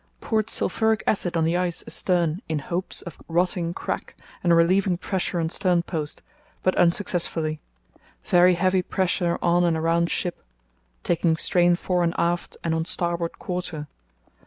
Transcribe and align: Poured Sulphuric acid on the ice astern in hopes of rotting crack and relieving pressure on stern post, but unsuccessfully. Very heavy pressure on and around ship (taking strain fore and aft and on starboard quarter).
Poured 0.19 0.49
Sulphuric 0.49 1.03
acid 1.05 1.37
on 1.37 1.43
the 1.43 1.55
ice 1.55 1.83
astern 1.85 2.41
in 2.49 2.57
hopes 2.57 3.03
of 3.03 3.19
rotting 3.27 3.71
crack 3.71 4.15
and 4.43 4.51
relieving 4.55 4.97
pressure 4.97 5.39
on 5.39 5.47
stern 5.47 5.83
post, 5.83 6.23
but 6.63 6.73
unsuccessfully. 6.75 7.59
Very 8.23 8.55
heavy 8.55 8.81
pressure 8.81 9.37
on 9.43 9.63
and 9.63 9.77
around 9.77 10.09
ship 10.09 10.41
(taking 11.03 11.35
strain 11.37 11.75
fore 11.75 12.03
and 12.03 12.15
aft 12.17 12.57
and 12.63 12.73
on 12.73 12.83
starboard 12.83 13.37
quarter). 13.37 13.87